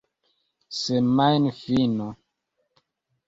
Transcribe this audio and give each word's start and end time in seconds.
semajnfino 0.79 2.07